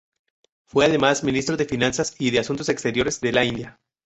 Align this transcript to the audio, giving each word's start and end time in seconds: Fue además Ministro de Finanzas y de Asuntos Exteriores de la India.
Fue 0.65 0.85
además 0.85 1.23
Ministro 1.23 1.55
de 1.57 1.65
Finanzas 1.65 2.15
y 2.17 2.31
de 2.31 2.39
Asuntos 2.39 2.69
Exteriores 2.69 3.21
de 3.21 3.31
la 3.33 3.45
India. 3.45 3.79